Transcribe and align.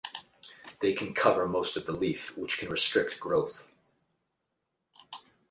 They 0.79 0.93
can 0.93 1.13
cover 1.13 1.47
most 1.47 1.77
of 1.77 1.85
the 1.85 1.91
leaf 1.91 2.35
which 2.35 2.57
can 2.57 2.69
restrict 2.71 3.19
growth. 3.19 3.71